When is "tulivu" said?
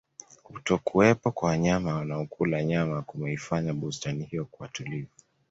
4.69-5.09